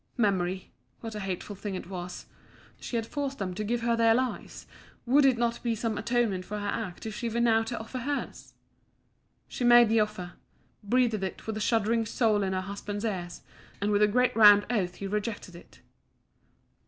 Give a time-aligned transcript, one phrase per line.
[0.17, 0.71] Memory
[1.01, 2.25] what a hateful thing it was!
[2.79, 4.65] She had forced them to give her their lives;
[5.05, 7.99] would it not be some atonement for her act if she were now to offer
[7.99, 8.55] hers?
[9.47, 10.33] She made the offer
[10.83, 13.41] breathed it with a shuddering soul into her husband's ears
[13.79, 15.81] and with a great round oath he rejected it.